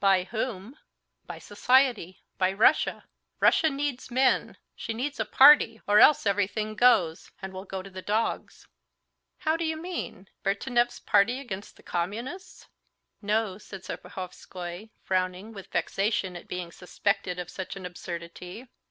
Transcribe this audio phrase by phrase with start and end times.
[0.00, 0.78] "By whom?
[1.26, 3.04] By society, by Russia.
[3.38, 7.90] Russia needs men; she needs a party, or else everything goes and will go to
[7.90, 8.66] the dogs."
[9.40, 10.30] "How do you mean?
[10.42, 12.66] Bertenev's party against the Russian communists?"
[13.20, 18.66] "No," said Serpuhovskoy, frowning with vexation at being suspected of such an absurdity.